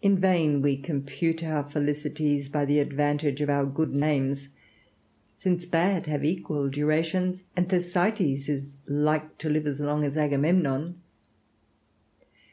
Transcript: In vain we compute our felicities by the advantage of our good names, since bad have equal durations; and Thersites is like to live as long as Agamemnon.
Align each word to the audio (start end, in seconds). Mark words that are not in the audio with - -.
In 0.00 0.16
vain 0.18 0.62
we 0.62 0.76
compute 0.76 1.42
our 1.42 1.68
felicities 1.68 2.48
by 2.48 2.64
the 2.64 2.78
advantage 2.78 3.40
of 3.40 3.50
our 3.50 3.66
good 3.66 3.92
names, 3.92 4.50
since 5.36 5.66
bad 5.66 6.06
have 6.06 6.24
equal 6.24 6.70
durations; 6.70 7.42
and 7.56 7.68
Thersites 7.68 8.48
is 8.48 8.76
like 8.86 9.36
to 9.38 9.48
live 9.50 9.66
as 9.66 9.80
long 9.80 10.04
as 10.04 10.16
Agamemnon. 10.16 11.00